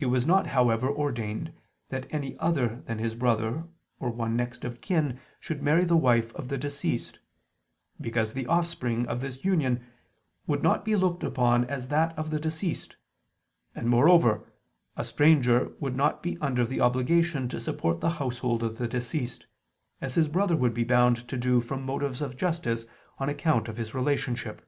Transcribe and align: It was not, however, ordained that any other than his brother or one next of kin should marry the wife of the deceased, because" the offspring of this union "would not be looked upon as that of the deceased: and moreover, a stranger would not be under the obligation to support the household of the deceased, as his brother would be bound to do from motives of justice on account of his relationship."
It 0.00 0.06
was 0.06 0.26
not, 0.26 0.46
however, 0.46 0.88
ordained 0.88 1.52
that 1.90 2.06
any 2.08 2.38
other 2.38 2.76
than 2.86 2.98
his 2.98 3.14
brother 3.14 3.64
or 4.00 4.08
one 4.10 4.34
next 4.34 4.64
of 4.64 4.80
kin 4.80 5.20
should 5.40 5.62
marry 5.62 5.84
the 5.84 5.94
wife 5.94 6.32
of 6.34 6.48
the 6.48 6.56
deceased, 6.56 7.18
because" 8.00 8.32
the 8.32 8.46
offspring 8.46 9.06
of 9.08 9.20
this 9.20 9.44
union 9.44 9.84
"would 10.46 10.62
not 10.62 10.86
be 10.86 10.96
looked 10.96 11.22
upon 11.22 11.66
as 11.66 11.88
that 11.88 12.16
of 12.18 12.30
the 12.30 12.40
deceased: 12.40 12.96
and 13.74 13.90
moreover, 13.90 14.50
a 14.96 15.04
stranger 15.04 15.72
would 15.80 15.96
not 15.96 16.22
be 16.22 16.38
under 16.38 16.64
the 16.64 16.80
obligation 16.80 17.46
to 17.50 17.60
support 17.60 18.00
the 18.00 18.12
household 18.22 18.62
of 18.62 18.78
the 18.78 18.88
deceased, 18.88 19.44
as 20.00 20.14
his 20.14 20.28
brother 20.28 20.56
would 20.56 20.72
be 20.72 20.82
bound 20.82 21.28
to 21.28 21.36
do 21.36 21.60
from 21.60 21.84
motives 21.84 22.22
of 22.22 22.38
justice 22.38 22.86
on 23.18 23.28
account 23.28 23.68
of 23.68 23.76
his 23.76 23.92
relationship." 23.92 24.64